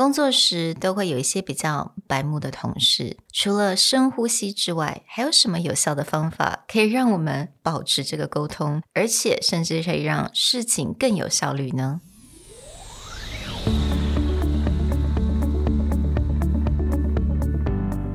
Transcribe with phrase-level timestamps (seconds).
[0.00, 12.00] 工作时都会有一些比较白目的同事，除了深呼吸之外，还有什么有效的方法可以让我们保持这个沟通，而且甚至可以让事情更有效率呢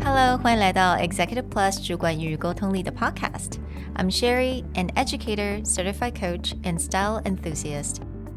[0.04, 3.60] ？Hello，欢迎来到 Executive Plus 主管与沟通力的 Podcast。
[3.94, 7.98] I'm Sherry, an educator, certified coach, and style enthusiast.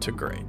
[0.00, 0.44] to great.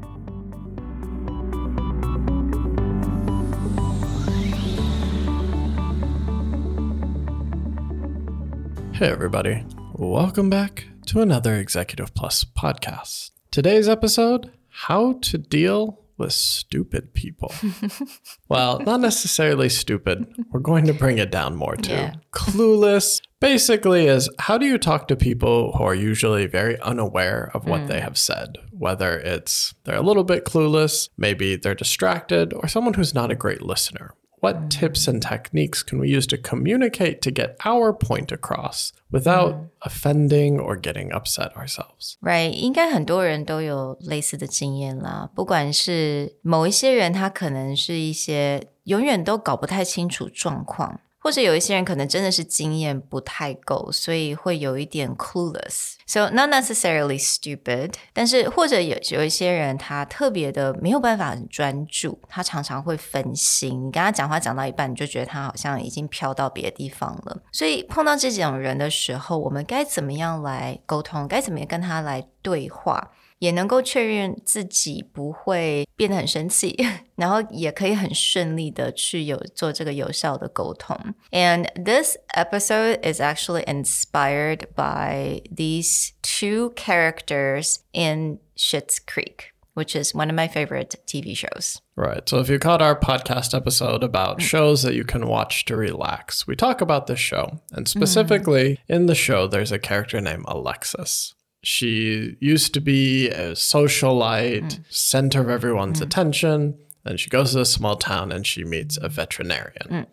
[8.94, 9.66] Hey, everybody.
[9.94, 13.32] Welcome back to another Executive Plus podcast.
[13.50, 17.54] Today's episode How to Deal with Stupid People.
[18.50, 20.26] well, not necessarily stupid.
[20.52, 22.14] We're going to bring it down more to yeah.
[22.32, 27.66] clueless, basically is how do you talk to people who are usually very unaware of
[27.66, 27.88] what mm.
[27.88, 32.94] they have said whether it's they're a little bit clueless maybe they're distracted or someone
[32.94, 34.69] who's not a great listener what mm.
[34.69, 39.69] tips and techniques can we use to communicate to get our point across without mm.
[39.81, 42.17] offending or getting upset ourselves?
[42.21, 45.31] Right，应该很多人都有类似的经验啦。
[45.35, 55.94] 不管是某一些人，他可能是一些永远都搞不太清楚状况， 或者有一些人可能真的是经验不太够，所以会有一点 clueless。
[56.08, 63.88] So not necessarily stupid，但是或者有有一些人他特别的没有办法很专注，他常常会分心。
[63.88, 67.42] 你跟他讲话讲到一半，你就觉得他好像已经飘到别的地方了。
[67.52, 71.28] 所以碰到这种人的时候，我们该怎么样来沟通？
[71.28, 73.12] 该怎么样跟他来对话？
[73.40, 76.78] 也能够确认自己不会变得很生气，
[77.18, 80.96] 然后也可以很顺利的去有做这个有效的沟通。
[81.32, 89.48] And this episode is actually inspired by these two characters in Schitt's Creek.
[89.74, 91.82] Which is one of my favorite TV shows.
[91.96, 92.28] Right.
[92.28, 94.42] So, if you caught our podcast episode about mm.
[94.42, 97.62] shows that you can watch to relax, we talk about this show.
[97.72, 98.78] And specifically, mm.
[98.90, 101.36] in the show, there's a character named Alexis.
[101.64, 104.80] She used to be a socialite, mm.
[104.90, 106.06] center of everyone's mm.
[106.06, 106.78] attention.
[107.04, 110.08] Then she goes to a small town and she meets a veterinarian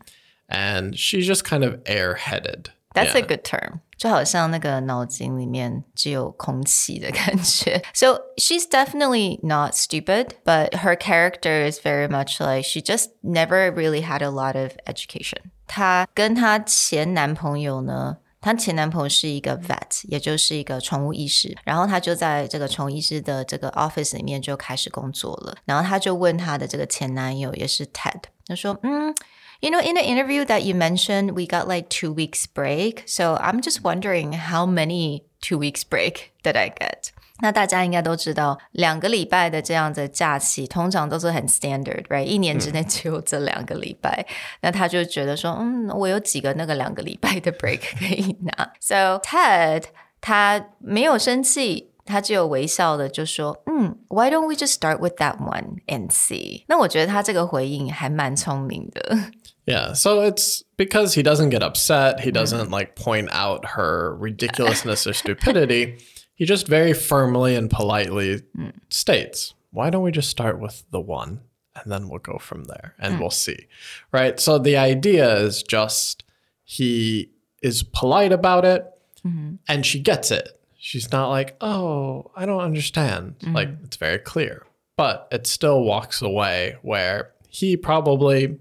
[0.50, 0.56] Mm.
[0.56, 2.68] And she's just kind of airheaded.
[2.94, 3.24] That's yeah.
[3.24, 3.80] a good term.
[3.98, 7.82] 就好像那个脑筋里面只有空气的感觉.
[7.94, 13.72] So she's definitely not stupid, but her character is very much like she just never
[13.72, 15.40] really had a lot of education.
[15.66, 25.56] 她跟她前男朋友呢她前男朋友是一个 vet，也就是一个宠物医师，然后她就在这个宠物医师的这个 office 里面就开始工作了。
[25.66, 29.16] 然后她就问她的这个前男友，也是 Ted，她说：“嗯
[29.62, 33.04] ，You know, in the interview that you mentioned, we got like two weeks break.
[33.06, 37.10] So I'm just wondering how many two weeks break did I get?”
[37.42, 42.24] 那大家应该都知道，两个礼拜的这样的假期通常都是很 standard，right？
[42.24, 44.26] 一年之内只有这两个礼拜。
[44.62, 48.72] 那他就觉得说，嗯，我有几个那个两个礼拜的 break 可以拿。
[48.80, 49.86] So Ted
[50.22, 56.64] 他没有生气， 他只有微笑的就说，嗯，Why don't we just start with that one and see？
[56.68, 59.32] 那我觉得他这个回应还蛮聪明的。
[59.66, 65.14] Yeah, so it's because he doesn't get upset, he doesn't like point out her ridiculousness or
[65.14, 66.00] stupidity.
[66.36, 68.74] He just very firmly and politely mm.
[68.90, 71.40] states, why don't we just start with the one
[71.76, 73.20] and then we'll go from there and mm.
[73.22, 73.68] we'll see.
[74.12, 74.38] Right.
[74.38, 76.26] So the idea is just
[76.66, 77.30] he
[77.62, 78.84] is polite about it
[79.26, 79.56] mm-hmm.
[79.70, 80.57] and she gets it.
[80.78, 83.36] She's not like, oh, I don't understand.
[83.40, 83.56] Mm-hmm.
[83.56, 84.66] Like it's very clear.
[84.98, 88.60] But it still walks away where he probably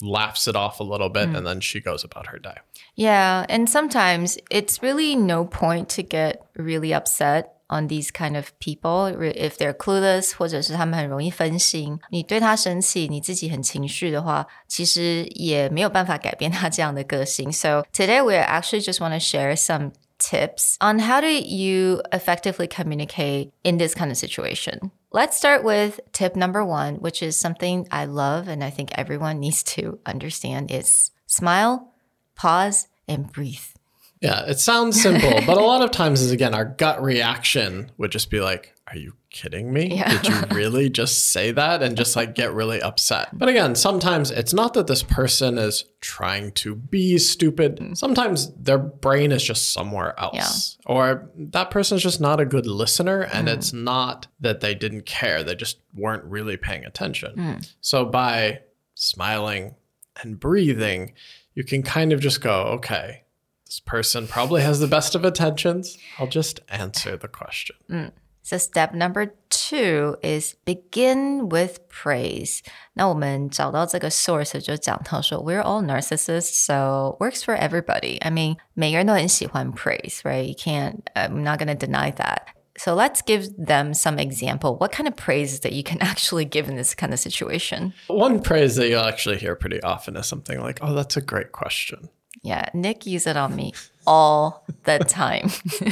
[0.00, 1.36] laughs it off a little bit mm.
[1.36, 2.54] and then she goes about her day.
[2.94, 8.58] Yeah, and sometimes it's really no point to get really upset on these kind of
[8.58, 11.98] people if they're clueless 或者是他们很容易分心。
[12.10, 17.50] 你对他生气，你自己很情绪的话，其实也没有办法改变他这样的个性。
[17.52, 23.51] So today we actually just want to share some tips on how do you effectively communicate
[23.63, 24.91] in this kind of situation.
[25.11, 29.39] Let's start with tip number one, which is something I love and I think everyone
[29.41, 31.93] needs to understand is smile,
[32.35, 33.59] pause, and breathe.
[34.21, 38.11] Yeah, it sounds simple, but a lot of times is again our gut reaction would
[38.11, 39.95] just be like, Are you kidding me?
[39.95, 40.21] Yeah.
[40.21, 43.29] Did you really just say that and just like get really upset?
[43.33, 47.77] But again, sometimes it's not that this person is trying to be stupid.
[47.77, 47.97] Mm.
[47.97, 50.77] Sometimes their brain is just somewhere else.
[50.85, 53.53] Or that person is just not a good listener and Mm.
[53.53, 57.35] it's not that they didn't care, they just weren't really paying attention.
[57.35, 57.71] Mm.
[57.81, 58.59] So by
[58.93, 59.75] smiling
[60.21, 61.13] and breathing,
[61.55, 63.23] you can kind of just go, okay,
[63.70, 65.98] this person probably has the best of intentions.
[66.18, 68.12] I'll just answer the question.
[68.42, 72.62] So step number two is begin with praise.
[72.92, 78.18] 那我们找到这个 source 就讲到说 we're all narcissists, so works for everybody.
[78.22, 80.44] I mean, 每个人都很喜欢 praise, right?
[80.44, 81.00] You can't.
[81.14, 82.42] I'm not going to deny that.
[82.78, 84.76] So let's give them some example.
[84.76, 87.94] What kind of praise that you can actually give in this kind of situation?
[88.06, 91.50] One praise that you'll actually hear pretty often is something like, oh, that's a great
[91.50, 92.10] question.
[92.43, 93.73] Yeah, Nick use it on me
[94.07, 95.51] all the time.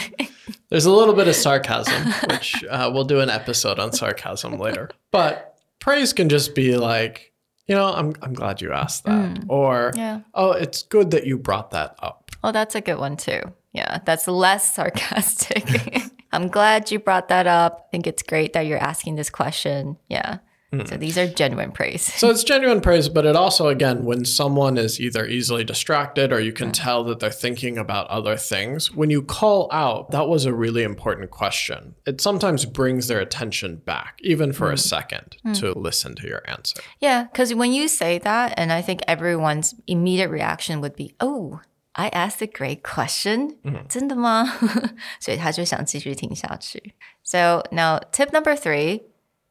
[0.70, 4.90] There's a little bit of sarcasm, which uh, we'll do an episode on sarcasm later.
[5.12, 7.34] But praise can just be like,
[7.68, 9.44] you know, I'm, I'm glad you asked that.
[9.48, 10.22] Or, Yeah.
[10.34, 12.32] oh, it's good that you brought that up.
[12.44, 13.42] Oh, that's a good one too.
[13.74, 16.02] Yeah, that's less sarcastic.
[16.32, 17.86] I'm glad you brought that up.
[17.88, 19.98] I think it's great that you're asking this question.
[20.08, 20.40] Yeah.
[20.87, 22.03] So these are genuine praise.
[22.03, 26.41] So it's genuine praise, but it also, again, when someone is either easily distracted or
[26.41, 30.47] you can tell that they're thinking about other things, when you call out, that was
[30.47, 35.79] a really important question, it sometimes brings their attention back, even for a second, to
[35.79, 36.81] listen to your answer.
[36.99, 41.61] Yeah, because when you say that, and I think everyone's immediate reaction would be, oh,
[41.95, 43.59] I asked a great question.
[43.89, 44.45] 真的吗？
[45.21, 46.95] 所以他就想继续听下去。
[47.23, 49.03] So now tip number three,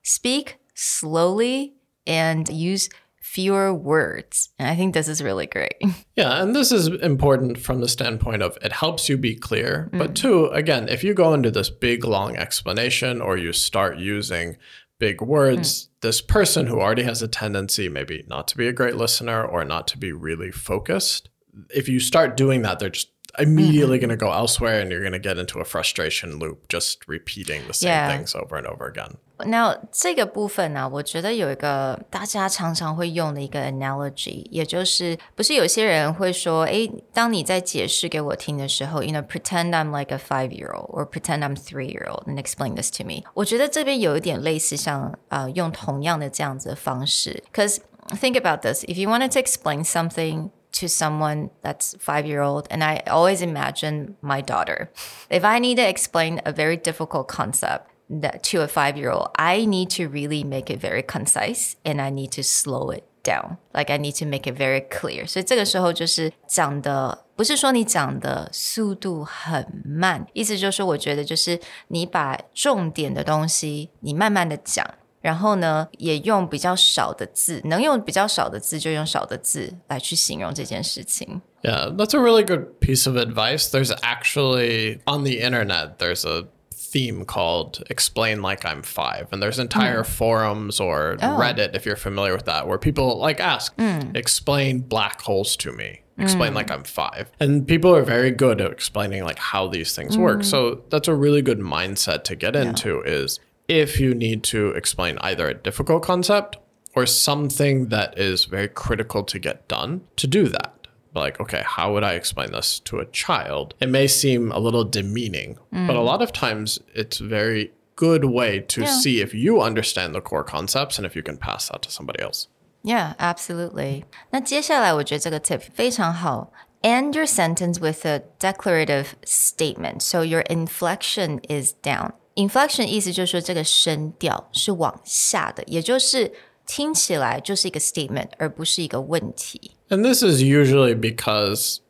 [0.04, 1.75] speak slowly
[2.07, 2.89] and use
[3.21, 4.51] fewer words.
[4.59, 5.75] And I think this is really great.
[6.17, 9.89] Yeah, and this is important from the standpoint of it helps you be clear.
[9.93, 10.15] But mm.
[10.17, 14.57] two, again, if you go into this big long explanation or you start using
[14.99, 15.89] big words, mm.
[16.01, 19.65] this person who already has a tendency maybe not to be a great listener or
[19.65, 21.29] not to be really focused,
[21.73, 24.09] if you start doing that, they're just immediately mm-hmm.
[24.09, 27.65] going to go elsewhere and you're going to get into a frustration loop just repeating
[27.69, 28.09] the same Yeah.
[28.11, 29.19] things over and over again.
[29.46, 41.88] Now 这个部分呢、我觉得有一个大家常常会用的一个 analogy，也就是不是有些人会说，诶，当你在解释给我听的时候，you know pretend I'm like a five year old or pretend I'm three
[41.88, 43.24] year old and explain this to me。
[43.34, 47.80] 我觉得这边有一点类似像呃用同样的这样子的方式，cause
[48.22, 52.68] think about this, if you wanted to explain something to someone that's five year old,
[52.70, 54.90] and I always imagine my daughter.
[55.30, 59.30] If I need to explain a very difficult concept that to a five year old,
[59.36, 63.58] I need to really make it very concise and I need to slow it down.
[63.74, 65.28] Like I need to make it very clear.
[65.28, 67.20] 所以这个时候就是讲的。
[67.36, 74.86] 不是说你讲的速度很慢，意思就是我觉得就是你把重点的东西你慢慢的讲，
[75.20, 81.42] 然后呢，也用比较少的字，能用比较少的字就用少的字来去形容这件事情。
[81.64, 83.72] Yeah, that's a really good piece of advice.
[83.72, 86.46] There's actually on the internet, there's a
[86.91, 89.29] theme called Explain Like I'm Five.
[89.33, 90.11] And there's entire hmm.
[90.11, 91.39] forums or oh.
[91.39, 94.15] Reddit, if you're familiar with that, where people like ask, hmm.
[94.15, 96.03] explain black holes to me.
[96.21, 96.57] Explain hmm.
[96.57, 97.31] like I'm five.
[97.39, 100.43] And people are very good at explaining like how these things work.
[100.43, 103.39] So that's a really good mindset to get into is
[103.69, 106.57] if you need to explain either a difficult concept
[106.97, 110.78] or something that is very critical to get done, to do that
[111.14, 113.76] like, okay, how would I explain this to a child?
[113.80, 118.26] It may seem a little demeaning, but a lot of times it's a very good
[118.26, 119.00] way to Yeah.
[119.00, 122.22] see if you understand the core concepts and if you can pass that to somebody
[122.24, 122.48] else.
[122.82, 124.06] Yeah, absolutely.
[124.32, 126.52] 那接下来我觉得这个 tip 非常好。
[126.82, 132.14] End your sentence with a declarative statement, so your inflection is down.
[132.36, 136.34] Inflection 意思就是说这个声调是往下的，也就是
[136.66, 139.77] 听起来就是一个 statement，而不是一个问题。
[139.91, 141.81] And this is usually because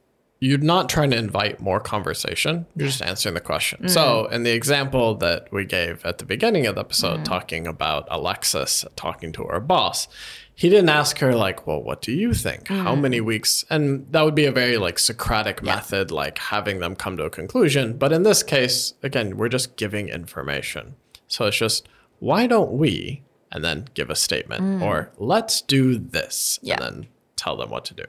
[0.40, 2.67] you're not trying to invite more conversation.
[2.76, 3.81] You're just answering the question.
[3.85, 3.90] Mm.
[3.90, 7.25] So, in the example that we gave at the beginning of the episode, mm.
[7.25, 10.07] talking about Alexis talking to her boss,
[10.55, 12.69] he didn't ask her, like, well, what do you think?
[12.69, 13.00] How mm.
[13.00, 13.64] many weeks?
[13.69, 17.31] And that would be a very, like, Socratic method, like having them come to a
[17.31, 17.97] conclusion.
[17.97, 20.95] But in this case, again, we're just giving information.
[21.26, 21.88] So, it's just,
[22.21, 23.23] why don't we?
[23.50, 26.75] And then give a statement, or let's do this, Yeah.
[26.75, 28.05] and then tell them what to do.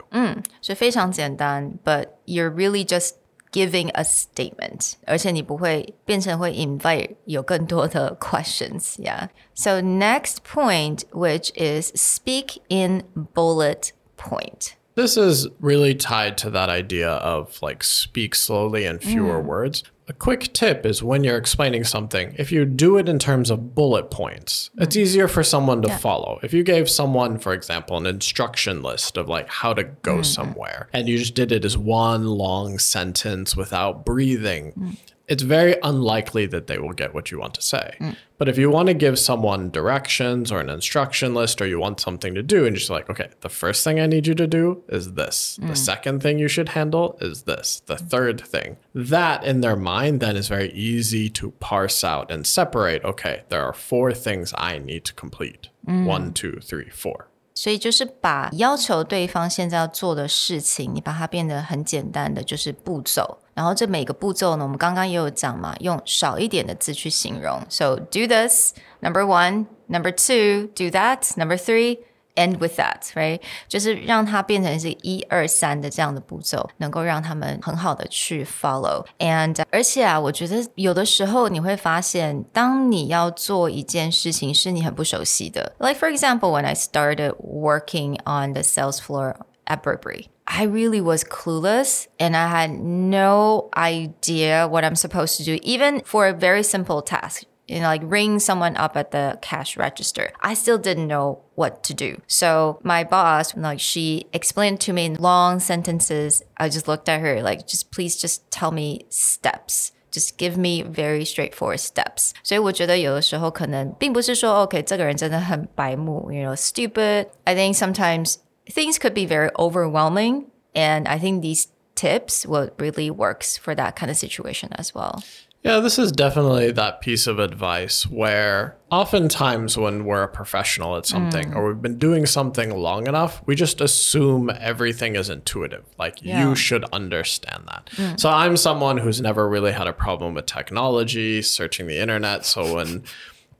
[0.60, 3.12] 所以非常简单，but you're really just
[3.52, 9.28] giving a statement，而且你不会变成会 invite 有更多的 questions。Yeah.
[9.54, 14.74] So next point, which is speak in bullet point.
[14.96, 19.82] This is really tied to that idea of like speak slowly and fewer words.
[20.09, 23.75] a quick tip is when you're explaining something, if you do it in terms of
[23.75, 25.03] bullet points, it's mm-hmm.
[25.03, 26.39] easier for someone to follow.
[26.41, 30.23] If you gave someone, for example, an instruction list of like how to go mm-hmm.
[30.23, 34.97] somewhere and you just did it as one long sentence without breathing, mm
[35.28, 37.96] it's very unlikely that they will get what you want to say.
[38.36, 41.98] But if you want to give someone directions or an instruction list or you want
[41.98, 44.46] something to do and you're just like, okay, the first thing I need you to
[44.46, 45.58] do is this.
[45.62, 47.82] The second thing you should handle is this.
[47.86, 48.76] The third thing.
[48.94, 53.02] That in their mind then is very easy to parse out and separate.
[53.04, 55.68] Okay, there are four things I need to complete.
[55.86, 57.28] One, two, three, four.
[57.56, 63.38] 所以就是把要求对方现在要做的事情，你把它变得很简单的，就是步骤。
[63.58, 67.60] 然后这每个步骤呢，我们刚刚也有讲嘛，用少一点的字去形容。
[67.68, 71.98] So do this, number one, number two, do that, number three.
[72.36, 73.40] End with that, right？
[73.68, 90.24] 就是让它变成是一二三的这样的步骤，能够让他们很好的去 follow。And 而且啊，我觉得有的时候你会发现，当你要做一件事情是你很不熟悉的，like for example, when I started working on the sales floor at Burberry.
[90.48, 96.02] I really was clueless and I had no idea what I'm supposed to do, even
[96.04, 97.44] for a very simple task.
[97.66, 100.32] You know, like ring someone up at the cash register.
[100.42, 102.20] I still didn't know what to do.
[102.26, 106.42] So my boss, like she explained to me in long sentences.
[106.58, 109.92] I just looked at her like, just please just tell me steps.
[110.12, 112.32] Just give me very straightforward steps.
[112.42, 117.28] 所以我觉得有的时候可能并不是说 OK 这个人真的很白目，you know stupid.
[117.44, 118.36] I think sometimes
[118.71, 123.95] things could be very overwhelming, and I think these tips will really works for that
[123.95, 125.23] kind of situation as well.
[125.63, 131.05] Yeah, this is definitely that piece of advice where oftentimes when we're a professional at
[131.05, 131.55] something mm.
[131.55, 135.83] or we've been doing something long enough, we just assume everything is intuitive.
[135.97, 136.47] Like Yeah.
[136.47, 137.89] you should understand that.
[137.97, 138.17] Mm.
[138.17, 142.45] So I'm someone who's never really had a problem with technology, searching the internet.
[142.45, 143.03] So when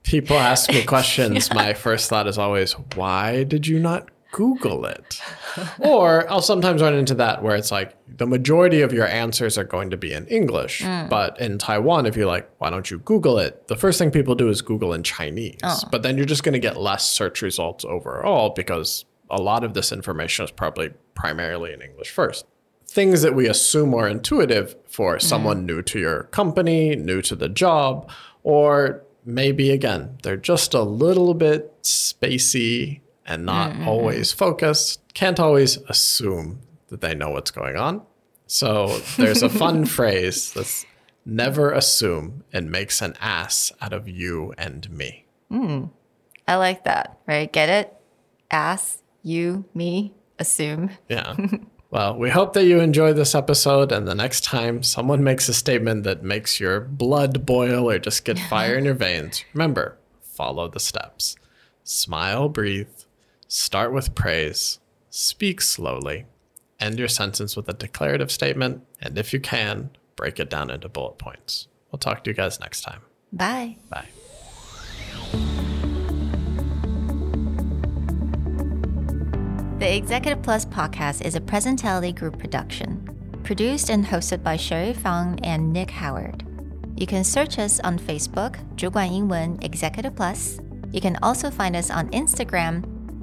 [0.02, 5.20] people ask me questions, my first thought is always, why did you not Google it?
[5.78, 9.64] or I'll sometimes run into that where it's like the majority of your answers are
[9.64, 10.82] going to be in English.
[10.82, 11.08] Hmm.
[11.08, 13.68] But in Taiwan, if you're like, why don't you Google it?
[13.68, 15.58] The first thing people do is Google in Chinese.
[15.62, 15.80] Oh.
[15.90, 19.74] But then you're just going to get less search results overall because a lot of
[19.74, 22.46] this information is probably primarily in English first.
[22.86, 25.20] Things that we assume are intuitive for hmm.
[25.20, 28.10] someone new to your company, new to the job,
[28.42, 33.88] or maybe again, they're just a little bit spacey and not mm-hmm.
[33.88, 38.02] always focused, can't always assume that they know what's going on.
[38.46, 40.84] So there's a fun phrase that's
[41.24, 45.26] never assume and makes an ass out of you and me.
[45.50, 45.84] Hmm.
[46.48, 47.52] I like that, right?
[47.52, 47.94] Get it?
[48.50, 50.90] Ass, you, me, assume.
[51.08, 51.36] Yeah.
[51.90, 53.90] Well, we hope that you enjoy this episode.
[53.90, 58.24] And the next time someone makes a statement that makes your blood boil or just
[58.24, 61.36] get fire in your veins, remember follow the steps.
[61.82, 62.88] Smile, breathe,
[63.49, 66.25] start with praise, speak slowly,
[66.79, 70.89] end your sentence with a declarative statement, and if you can, break it down into
[70.89, 71.67] bullet points.
[71.91, 73.01] We'll talk to you guys next time.
[73.31, 73.77] Bye.
[73.89, 74.07] Bye.
[79.77, 83.07] The Executive Plus podcast is a Presentality Group production,
[83.43, 86.43] produced and hosted by Sherry Fang and Nick Howard.
[86.95, 90.59] You can search us on Facebook, 主管英文 Executive Plus.
[90.91, 92.83] You can also find us on Instagram,